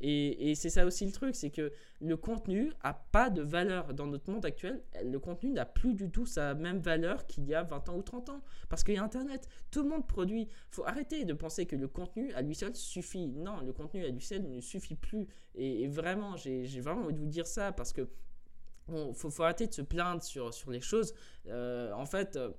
Et, 0.00 0.54
c'est 0.54 0.70
ça 0.70 0.86
aussi 0.86 1.04
le 1.04 1.12
truc, 1.12 1.34
c'est 1.34 1.50
que 1.50 1.72
le 2.00 2.16
contenu 2.16 2.72
a 2.82 2.94
pas 2.94 3.30
de 3.30 3.42
valeur 3.42 3.94
dans 3.94 4.06
notre 4.06 4.30
monde 4.30 4.44
actuel. 4.44 4.82
Le 5.04 5.18
contenu 5.18 5.50
n'a 5.50 5.66
plus 5.66 5.94
du 5.94 6.10
tout 6.10 6.24
sa 6.24 6.54
même 6.54 6.78
valeur 6.78 7.26
qu'il 7.26 7.44
y 7.46 7.54
a 7.54 7.64
20 7.64 7.88
ans 7.88 7.96
ou 7.96 8.02
30 8.02 8.28
ans. 8.30 8.42
Parce 8.68 8.84
qu'il 8.84 8.94
y 8.94 8.98
a 8.98 9.02
Internet, 9.02 9.48
tout 9.70 9.82
le 9.82 9.88
monde 9.88 10.06
produit. 10.06 10.48
faut 10.70 10.84
arrêter 10.84 11.24
de 11.24 11.32
penser 11.32 11.66
que 11.66 11.74
le 11.74 11.88
contenu 11.88 12.32
à 12.34 12.42
lui 12.42 12.54
seul 12.54 12.74
suffit. 12.76 13.26
Non, 13.26 13.60
le 13.60 13.72
contenu 13.72 14.04
à 14.04 14.08
lui 14.08 14.20
seul 14.20 14.42
ne 14.42 14.60
suffit 14.60 14.94
plus. 14.94 15.26
Et, 15.56 15.88
vraiment, 15.88 16.36
j'ai 16.36 16.80
vraiment 16.80 17.02
envie 17.02 17.14
de 17.14 17.18
vous 17.18 17.26
dire 17.26 17.46
ça 17.46 17.72
parce 17.72 17.92
faut, 19.12 19.30
faut 19.30 19.42
arrêter 19.42 19.66
de 19.66 19.74
se 19.74 19.82
plaindre 19.82 20.22
sur, 20.22 20.54
sur 20.54 20.70
les 20.70 20.80
choses. 20.80 21.12
Euh, 21.48 21.92
en 21.92 22.06
fait... 22.06 22.36
Euh, 22.36 22.50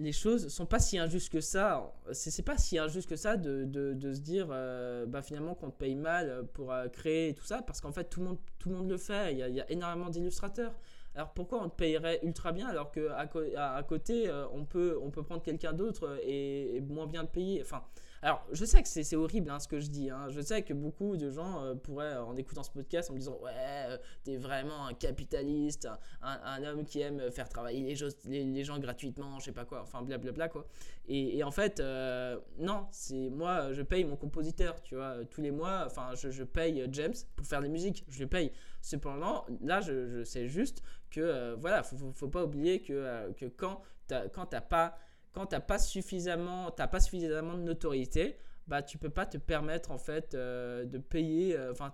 les 0.00 0.12
choses 0.12 0.48
sont 0.48 0.66
pas 0.66 0.78
si 0.78 0.98
injustes 0.98 1.30
que 1.30 1.40
ça. 1.40 1.92
C'est 2.12 2.44
pas 2.44 2.56
si 2.56 2.78
injuste 2.78 3.08
que 3.08 3.16
ça 3.16 3.36
de, 3.36 3.64
de, 3.64 4.12
se 4.12 4.20
dire 4.20 4.48
euh, 4.50 5.04
bah 5.06 5.22
finalement 5.22 5.54
qu'on 5.54 5.70
te 5.70 5.76
paye 5.76 5.94
mal 5.94 6.46
pour 6.54 6.72
euh, 6.72 6.88
créer 6.88 7.34
tout 7.34 7.44
ça 7.44 7.62
parce 7.62 7.80
qu'en 7.80 7.92
fait 7.92 8.04
tout 8.04 8.20
le 8.20 8.26
monde, 8.26 8.38
tout 8.58 8.70
le 8.70 8.76
monde 8.76 8.90
le 8.90 8.96
fait. 8.96 9.32
Il 9.32 9.38
y 9.38 9.60
a, 9.60 9.70
énormément 9.70 10.08
d'illustrateurs. 10.08 10.72
Alors 11.14 11.32
pourquoi 11.32 11.62
on 11.62 11.68
te 11.68 11.76
payerait 11.76 12.20
ultra 12.22 12.52
bien 12.52 12.68
alors 12.68 12.92
qu'à 12.92 13.16
à, 13.16 13.82
côté 13.82 14.28
euh, 14.28 14.46
on, 14.52 14.64
peut, 14.64 14.98
on 15.02 15.10
peut 15.10 15.22
prendre 15.22 15.42
quelqu'un 15.42 15.72
d'autre 15.72 16.18
et, 16.22 16.76
et, 16.76 16.80
moins 16.80 17.06
bien 17.06 17.22
le 17.22 17.28
payer? 17.28 17.60
Enfin, 17.60 17.82
alors, 18.22 18.46
je 18.52 18.66
sais 18.66 18.82
que 18.82 18.88
c'est 18.88 19.16
horrible 19.16 19.50
hein, 19.50 19.58
ce 19.58 19.66
que 19.66 19.80
je 19.80 19.88
dis. 19.88 20.10
Hein. 20.10 20.28
Je 20.28 20.42
sais 20.42 20.62
que 20.62 20.74
beaucoup 20.74 21.16
de 21.16 21.30
gens 21.30 21.64
euh, 21.64 21.74
pourraient, 21.74 22.18
en 22.18 22.36
écoutant 22.36 22.62
ce 22.62 22.70
podcast, 22.70 23.10
en 23.10 23.14
me 23.14 23.18
disant 23.18 23.38
Ouais, 23.40 23.50
euh, 23.56 23.96
t'es 24.24 24.36
vraiment 24.36 24.86
un 24.86 24.92
capitaliste, 24.92 25.88
un, 26.20 26.62
homme 26.64 26.84
qui 26.84 27.00
aime 27.00 27.30
faire 27.30 27.48
travailler 27.48 27.96
les, 28.26 28.64
gens 28.64 28.78
gratuitement, 28.78 29.38
je 29.38 29.46
sais 29.46 29.52
pas 29.52 29.64
quoi, 29.64 29.80
enfin 29.82 30.02
blablabla 30.02 30.48
quoi. 30.48 30.66
Et, 31.08 31.42
en 31.42 31.50
fait, 31.50 31.80
euh, 31.80 32.38
non, 32.58 32.86
c'est 32.92 33.30
moi, 33.30 33.72
je 33.72 33.80
paye 33.80 34.04
mon 34.04 34.16
compositeur, 34.16 34.82
tu 34.82 34.96
vois, 34.96 35.24
tous 35.24 35.40
les 35.40 35.50
mois, 35.50 35.84
enfin, 35.86 36.10
je, 36.14 36.42
paye 36.44 36.86
James 36.92 37.14
pour 37.36 37.46
faire 37.46 37.62
des 37.62 37.68
musiques, 37.68 38.04
je 38.08 38.20
le 38.20 38.26
paye. 38.26 38.52
Cependant, 38.82 39.46
là, 39.62 39.80
je, 39.80 40.24
sais 40.24 40.46
juste 40.46 40.82
que, 41.10 41.54
voilà, 41.54 41.82
faut, 41.82 41.96
faut, 41.96 42.12
faut, 42.12 42.28
pas 42.28 42.44
oublier 42.44 42.82
que, 42.82 43.32
que 43.32 43.46
quand 43.46 43.82
t'as 44.06 44.60
pas 44.60 44.98
quand 45.32 45.46
tu 45.46 45.54
n'as 45.54 45.60
pas 45.60 45.78
suffisamment, 45.78 46.70
pas 46.70 47.00
suffisamment 47.00 47.54
de 47.54 47.62
notoriété, 47.62 48.36
bah 48.66 48.82
tu 48.82 48.98
peux 48.98 49.10
pas 49.10 49.26
te 49.26 49.36
permettre 49.36 49.90
en 49.90 49.98
fait 49.98 50.34
euh, 50.34 50.84
de 50.84 50.98
payer, 50.98 51.56
euh, 51.56 51.72
enfin 51.72 51.92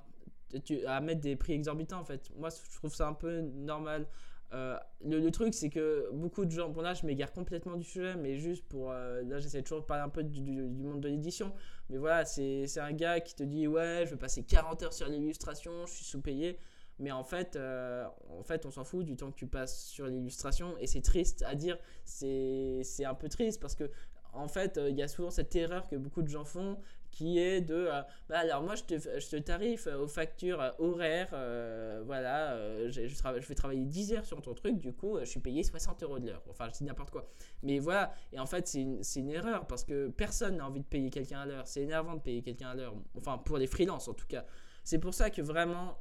à 0.87 1.00
mettre 1.00 1.21
des 1.21 1.37
prix 1.37 1.55
exorbitants 1.55 1.99
en 1.99 2.05
fait. 2.05 2.31
Moi 2.37 2.50
je 2.50 2.76
trouve 2.76 2.95
ça 2.95 3.09
un 3.09 3.14
peu 3.14 3.40
normal. 3.40 4.07
Euh, 4.52 4.78
le, 5.05 5.28
truc 5.31 5.55
c'est 5.55 5.71
que 5.71 6.09
beaucoup 6.12 6.45
de 6.45 6.52
gens, 6.52 6.69
bon 6.69 6.81
là 6.81 6.95
je 6.95 7.05
m'égare 7.05 7.33
complètement 7.33 7.76
du 7.76 7.85
sujet, 7.85 8.14
mais 8.14 8.37
juste 8.37 8.64
pour, 8.69 8.93
là 8.93 9.38
j'essaie 9.38 9.62
toujours 9.62 9.81
de 9.81 9.87
parler 9.87 10.05
un 10.05 10.09
peu 10.09 10.23
du, 10.23 10.40
monde 10.40 11.00
de 11.00 11.09
l'édition, 11.09 11.52
mais 11.90 11.99
voilà 11.99 12.25
c'est 12.25 12.78
un 12.78 12.93
gars 12.93 13.21
qui 13.21 13.35
te 13.35 13.43
dit 13.43 13.66
ouais 13.66 14.05
je 14.07 14.12
vais 14.12 14.16
passer 14.16 14.45
40 14.45 14.83
heures 14.85 14.93
sur 14.93 15.09
l'illustration, 15.09 15.85
je 15.87 15.93
suis 15.93 16.05
sous-payé. 16.05 16.59
Mais 16.98 17.12
en 17.12 17.24
fait, 17.24 17.56
euh, 17.56 18.06
en 18.38 18.42
fait 18.42 18.64
on 18.66 18.70
s'en 18.70 18.84
fout 18.84 19.04
du 19.04 19.16
temps 19.16 19.30
que 19.30 19.36
tu 19.36 19.46
passes 19.46 19.84
sur 19.86 20.06
l'illustration. 20.06 20.76
Et 20.78 20.86
c'est 20.86 21.02
triste 21.02 21.44
à 21.46 21.54
dire, 21.54 21.78
c'est 22.04 23.04
un 23.04 23.14
peu 23.14 23.28
triste 23.28 23.60
parce 23.60 23.74
que 23.74 23.90
en 24.32 24.48
fait, 24.48 24.78
il 24.88 24.96
y 24.96 25.02
a 25.02 25.08
souvent 25.08 25.30
cette 25.30 25.54
erreur 25.56 25.88
que 25.88 25.96
beaucoup 25.96 26.22
de 26.22 26.28
gens 26.28 26.44
font 26.44 26.78
qui 27.10 27.38
est 27.38 27.62
de 27.62 27.74
euh, 27.74 28.02
bah 28.28 28.40
alors 28.40 28.62
moi 28.62 28.74
je 28.74 28.82
te, 28.82 28.98
je 28.98 29.28
te 29.28 29.36
tarife 29.36 29.86
aux 29.86 30.08
factures 30.08 30.74
horaires 30.78 31.30
voilà 32.04 32.58
je, 32.90 33.06
je, 33.06 33.48
vais 33.48 33.54
travailler 33.54 33.86
10 33.86 34.12
heures 34.12 34.24
sur 34.26 34.42
ton 34.42 34.52
truc 34.52 34.76
du 34.76 34.92
coup 34.92 35.18
je 35.20 35.24
suis 35.24 35.40
payé 35.40 35.62
60 35.62 36.02
euros 36.02 36.18
de 36.18 36.26
l'heure. 36.26 36.42
Enfin 36.50 36.68
je 36.70 36.78
dis 36.78 36.84
n'importe 36.84 37.10
quoi. 37.10 37.26
Mais 37.62 37.78
voilà 37.78 38.12
et 38.32 38.38
en 38.38 38.44
fait 38.44 38.68
c'est 38.68 38.82
une, 38.82 39.00
une, 39.16 39.30
erreur 39.30 39.66
parce 39.66 39.84
que 39.84 40.08
personne 40.08 40.58
n'a 40.58 40.66
envie 40.66 40.80
de 40.80 40.84
payer 40.84 41.08
quelqu'un 41.08 41.40
à 41.40 41.46
l'heure. 41.46 41.66
C'est 41.66 41.80
énervant 41.80 42.16
de 42.16 42.20
payer 42.20 42.42
quelqu'un 42.42 42.68
à 42.68 42.74
l'heure. 42.74 42.94
Enfin 43.16 43.38
pour 43.38 43.56
les 43.56 43.66
freelances 43.66 44.08
en 44.08 44.14
tout 44.14 44.26
cas. 44.26 44.44
C'est 44.84 44.98
pour 44.98 45.14
ça 45.14 45.30
que 45.30 45.40
vraiment 45.40 45.98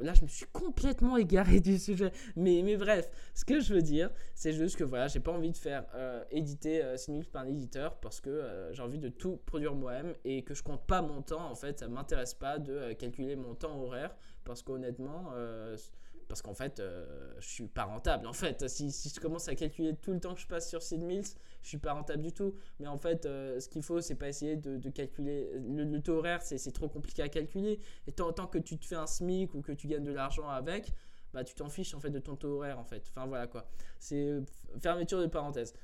là, 0.00 0.14
je 0.14 0.22
me 0.22 0.28
suis 0.28 0.46
complètement 0.46 1.16
égaré 1.16 1.60
du 1.60 1.78
sujet. 1.78 2.12
Mais, 2.36 2.62
mais 2.64 2.76
bref, 2.76 3.10
ce 3.34 3.44
que 3.44 3.60
je 3.60 3.74
veux 3.74 3.82
dire, 3.82 4.10
c'est 4.34 4.52
juste 4.52 4.76
que 4.76 4.84
voilà, 4.84 5.08
j'ai 5.08 5.20
pas 5.20 5.32
envie 5.32 5.50
de 5.50 5.56
faire 5.56 5.84
euh, 5.94 6.24
éditer 6.30 6.82
euh, 6.82 6.96
par 7.32 7.42
un 7.42 7.48
éditeur 7.48 7.96
parce 8.00 8.20
que 8.20 8.30
euh, 8.30 8.72
j'ai 8.72 8.82
envie 8.82 8.98
de 8.98 9.08
tout 9.08 9.38
produire 9.46 9.74
moi-même 9.74 10.14
et 10.24 10.42
que 10.42 10.54
je 10.54 10.62
compte 10.62 10.86
pas 10.86 11.02
mon 11.02 11.22
temps. 11.22 11.50
En 11.50 11.54
fait, 11.54 11.80
ça 11.80 11.88
m'intéresse 11.88 12.34
pas 12.34 12.58
de 12.58 12.72
euh, 12.72 12.94
calculer 12.94 13.36
mon 13.36 13.54
temps 13.54 13.78
horaire 13.80 14.14
parce 14.44 14.62
qu'honnêtement, 14.62 15.32
parce 16.28 16.42
qu'en 16.42 16.54
fait, 16.54 16.80
euh, 16.80 17.32
je 17.38 17.48
suis 17.48 17.66
pas 17.66 17.84
rentable. 17.84 18.26
En 18.26 18.32
fait, 18.32 18.68
si, 18.68 18.90
je 18.90 19.20
commence 19.20 19.48
à 19.48 19.54
calculer 19.54 19.94
tout 19.94 20.12
le 20.12 20.20
temps 20.20 20.34
que 20.34 20.40
je 20.40 20.46
passe 20.46 20.68
sur 20.68 20.82
Seed 20.82 21.02
Mills, 21.02 21.26
je 21.62 21.68
suis 21.68 21.78
pas 21.78 21.92
rentable 21.92 22.22
du 22.22 22.32
tout. 22.32 22.54
Mais 22.80 22.86
en 22.86 22.98
fait, 22.98 23.26
euh, 23.26 23.60
ce 23.60 23.68
qu'il 23.68 23.82
faut, 23.82 24.00
c'est 24.00 24.14
pas 24.14 24.28
essayer 24.28 24.56
de, 24.56 24.90
calculer. 24.90 25.50
Le, 25.54 25.98
taux 26.00 26.18
horaire, 26.18 26.42
c'est 26.42 26.72
trop 26.72 26.88
compliqué 26.88 27.22
à 27.22 27.28
calculer. 27.28 27.80
Et 28.06 28.12
tant, 28.12 28.32
que 28.32 28.58
tu 28.58 28.78
te 28.78 28.84
fais 28.84 28.96
un 28.96 29.06
SMIC 29.06 29.54
ou 29.54 29.62
que 29.62 29.72
tu 29.72 29.86
gagnes 29.86 30.04
de 30.04 30.12
l'argent 30.12 30.48
avec, 30.48 30.92
bah, 31.32 31.44
tu 31.44 31.54
t'en 31.54 31.68
fiches 31.68 31.94
en 31.94 32.00
fait 32.00 32.10
de 32.10 32.18
ton 32.18 32.36
taux 32.36 32.56
horaire 32.56 32.78
en 32.78 32.84
fait. 32.84 33.10
Enfin 33.10 33.26
voilà 33.26 33.46
quoi. 33.46 33.66
C'est 33.98 34.22
euh, 34.22 34.42
fermeture 34.82 35.20
de 35.20 35.26
parenthèse. 35.26 35.74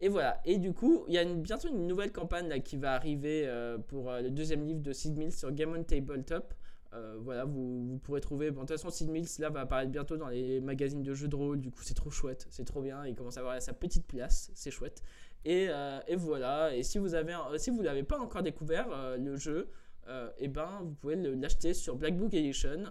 Et 0.00 0.08
voilà. 0.08 0.40
Et 0.44 0.58
du 0.58 0.72
coup, 0.72 1.04
il 1.08 1.14
y 1.14 1.18
a 1.18 1.24
bientôt 1.24 1.68
une 1.68 1.86
nouvelle 1.86 2.12
campagne 2.12 2.48
là, 2.48 2.58
qui 2.58 2.76
va 2.76 2.94
arriver 2.94 3.48
pour 3.86 4.10
le 4.10 4.30
deuxième 4.30 4.66
livre 4.66 4.80
de 4.80 4.92
Seed 4.92 5.16
Mills 5.16 5.32
sur 5.32 5.52
Game 5.52 5.72
on 5.76 5.84
Tabletop. 5.84 6.52
Euh, 6.94 7.16
voilà, 7.20 7.44
vous, 7.44 7.98
pourrez 8.04 8.20
trouver. 8.20 8.50
Bon, 8.50 8.62
de 8.62 8.66
toute 8.66 8.76
façon, 8.76 8.90
Sid 8.90 9.08
Mills 9.08 9.28
là 9.38 9.48
va 9.48 9.60
apparaître 9.60 9.90
bientôt 9.90 10.16
dans 10.16 10.28
les 10.28 10.60
magazines 10.60 11.02
de 11.02 11.14
jeux 11.14 11.28
de 11.28 11.36
rôle. 11.36 11.60
Du 11.60 11.70
coup, 11.70 11.82
c'est 11.82 11.94
trop 11.94 12.10
chouette, 12.10 12.46
c'est 12.50 12.64
trop 12.64 12.82
bien. 12.82 13.06
Il 13.06 13.14
commence 13.14 13.36
à 13.36 13.40
avoir 13.40 13.60
sa 13.62 13.72
petite 13.72 14.06
place, 14.06 14.50
c'est 14.54 14.70
chouette. 14.70 15.02
Et, 15.44 15.68
euh, 15.70 16.00
et, 16.06 16.16
voilà. 16.16 16.74
Et 16.74 16.82
si 16.82 16.98
vous 16.98 17.14
avez, 17.14 17.34
si 17.56 17.70
vous 17.70 17.82
l'avez 17.82 18.02
pas 18.02 18.18
encore 18.18 18.42
découvert 18.42 18.88
euh, 18.92 19.16
le 19.16 19.36
jeu, 19.36 19.70
et 20.08 20.30
eh 20.38 20.48
ben 20.48 20.80
vous 20.82 20.94
pouvez 20.94 21.14
l'acheter 21.14 21.74
sur 21.74 21.94
Black 21.94 22.16
Book 22.16 22.34
Edition 22.34 22.86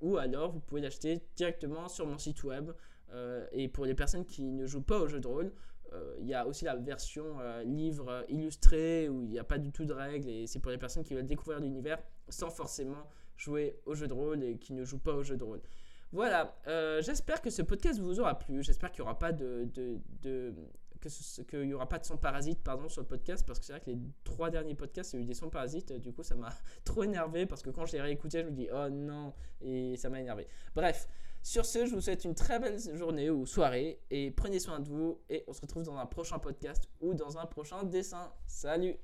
ou 0.00 0.16
alors 0.16 0.52
vous 0.52 0.60
pouvez 0.60 0.80
l'acheter 0.80 1.20
directement 1.34 1.88
sur 1.88 2.06
mon 2.06 2.18
site 2.18 2.44
web. 2.44 2.70
et 3.50 3.66
pour 3.66 3.84
les 3.84 3.96
personnes 3.96 4.24
qui 4.24 4.44
ne 4.44 4.64
jouent 4.64 4.80
pas 4.80 5.00
au 5.00 5.08
jeu 5.08 5.18
de 5.18 5.26
rôle, 5.26 5.52
il 6.20 6.26
y 6.28 6.34
a 6.34 6.46
aussi 6.46 6.64
la 6.64 6.76
version 6.76 7.38
livre 7.64 8.24
illustré 8.28 9.08
où 9.08 9.24
il 9.24 9.30
n'y 9.30 9.40
a 9.40 9.44
pas 9.44 9.58
du 9.58 9.72
tout 9.72 9.84
de 9.84 9.92
règles 9.92 10.28
et 10.28 10.46
c'est 10.46 10.60
pour 10.60 10.70
les 10.70 10.78
personnes 10.78 11.02
qui 11.02 11.14
veulent 11.14 11.26
découvrir 11.26 11.58
l'univers 11.58 11.98
sans 12.28 12.48
forcément 12.48 13.08
jouer 13.42 13.80
au 13.86 13.94
jeu 13.94 14.06
de 14.06 14.12
rôle 14.12 14.42
et 14.44 14.56
qui 14.56 14.72
ne 14.72 14.84
jouent 14.84 14.98
pas 14.98 15.14
au 15.14 15.22
jeu 15.22 15.36
de 15.36 15.44
rôle. 15.44 15.60
Voilà, 16.12 16.54
euh, 16.66 17.02
j'espère 17.02 17.40
que 17.40 17.50
ce 17.50 17.62
podcast 17.62 17.98
vous 17.98 18.20
aura 18.20 18.38
plu. 18.38 18.62
J'espère 18.62 18.92
qu'il 18.92 19.02
n'y 19.02 19.08
aura 19.08 19.18
pas 19.18 19.32
de, 19.32 19.68
de, 19.74 19.98
de 20.22 20.54
qu'il 21.48 21.64
y 21.64 21.74
aura 21.74 21.88
pas 21.88 21.98
de 21.98 22.04
son 22.04 22.16
parasite 22.16 22.62
pardon 22.62 22.88
sur 22.88 23.00
le 23.00 23.08
podcast 23.08 23.44
parce 23.44 23.58
que 23.58 23.64
c'est 23.64 23.72
vrai 23.72 23.80
que 23.80 23.90
les 23.90 23.98
trois 24.22 24.50
derniers 24.50 24.76
podcasts 24.76 25.12
il 25.12 25.16
y 25.16 25.18
a 25.18 25.22
eu 25.24 25.26
des 25.26 25.34
sons 25.34 25.50
parasites 25.50 25.92
du 25.94 26.12
coup 26.12 26.22
ça 26.22 26.36
m'a 26.36 26.50
trop 26.84 27.02
énervé 27.02 27.44
parce 27.44 27.60
que 27.60 27.70
quand 27.70 27.86
je 27.86 27.94
l'ai 27.94 28.00
réécouté 28.00 28.42
je 28.42 28.46
me 28.46 28.52
dis 28.52 28.68
oh 28.72 28.88
non 28.88 29.34
et 29.60 29.96
ça 29.96 30.08
m'a 30.10 30.20
énervé 30.20 30.46
bref 30.76 31.08
sur 31.42 31.66
ce 31.66 31.86
je 31.86 31.94
vous 31.96 32.00
souhaite 32.00 32.24
une 32.24 32.36
très 32.36 32.60
belle 32.60 32.78
journée 32.96 33.30
ou 33.30 33.46
soirée 33.46 34.00
et 34.10 34.30
prenez 34.30 34.60
soin 34.60 34.78
de 34.78 34.88
vous 34.88 35.20
et 35.28 35.42
on 35.48 35.52
se 35.52 35.60
retrouve 35.60 35.82
dans 35.82 35.96
un 35.96 36.06
prochain 36.06 36.38
podcast 36.38 36.88
ou 37.00 37.14
dans 37.14 37.36
un 37.36 37.46
prochain 37.46 37.82
dessin 37.82 38.32
salut 38.46 38.96